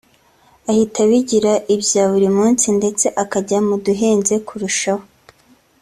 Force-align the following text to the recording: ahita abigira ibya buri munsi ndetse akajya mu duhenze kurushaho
ahita 0.69 0.97
abigira 1.05 1.53
ibya 1.75 2.03
buri 2.11 2.29
munsi 2.37 2.65
ndetse 2.77 3.05
akajya 3.23 3.59
mu 3.67 3.75
duhenze 3.85 4.33
kurushaho 4.47 5.03